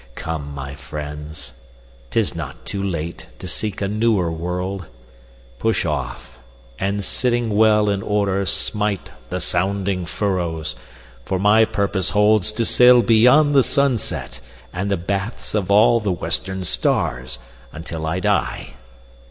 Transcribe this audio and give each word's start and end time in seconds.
Come, 0.15 0.51
my 0.55 0.73
friends, 0.73 1.53
'T 2.09 2.19
is 2.19 2.35
not 2.35 2.65
too 2.65 2.81
late 2.81 3.27
to 3.37 3.47
seek 3.47 3.83
a 3.83 3.87
newer 3.87 4.31
world. 4.31 4.87
Push 5.59 5.85
off, 5.85 6.39
and 6.79 7.03
sitting 7.03 7.55
well 7.55 7.87
in 7.87 8.01
order 8.01 8.43
smite 8.47 9.11
The 9.29 9.39
sounding 9.39 10.07
furrows; 10.07 10.75
for 11.23 11.37
my 11.37 11.65
purpose 11.65 12.09
holds 12.09 12.51
To 12.53 12.65
sail 12.65 13.03
beyond 13.03 13.53
the 13.53 13.61
sunset, 13.61 14.39
and 14.73 14.89
the 14.89 14.97
baths 14.97 15.53
Of 15.53 15.69
all 15.69 15.99
the 15.99 16.11
western 16.11 16.63
stars, 16.63 17.37
until 17.71 18.07
I 18.07 18.19
die. 18.21 18.73